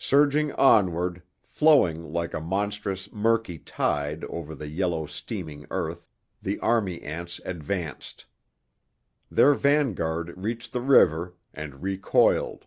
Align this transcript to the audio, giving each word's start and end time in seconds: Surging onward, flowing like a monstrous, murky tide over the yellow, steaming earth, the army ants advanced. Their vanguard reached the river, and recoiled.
Surging 0.00 0.50
onward, 0.54 1.22
flowing 1.46 2.12
like 2.12 2.34
a 2.34 2.40
monstrous, 2.40 3.12
murky 3.12 3.58
tide 3.58 4.24
over 4.24 4.52
the 4.52 4.66
yellow, 4.66 5.06
steaming 5.06 5.66
earth, 5.70 6.08
the 6.42 6.58
army 6.58 7.00
ants 7.02 7.40
advanced. 7.44 8.26
Their 9.30 9.54
vanguard 9.54 10.32
reached 10.36 10.72
the 10.72 10.80
river, 10.80 11.36
and 11.54 11.80
recoiled. 11.80 12.66